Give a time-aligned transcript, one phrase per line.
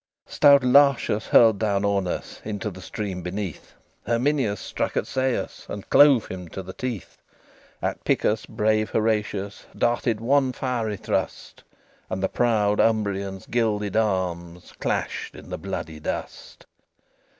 [0.25, 3.75] XXXVIII Stout Lartius hurled down Aunus Into the stream beneath;
[4.07, 7.19] Herminius struck at Seius, And clove him to the teeth;
[7.83, 11.63] At Picus brave Horatius Darted one fiery thrust;
[12.09, 16.65] And the proud Umbrian's gilded arms Clashed in the bloody dust.